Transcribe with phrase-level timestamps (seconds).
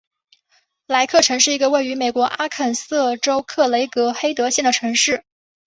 [0.87, 5.23] 莱克城是一个位于美国阿肯色州克雷格黑德县的城市。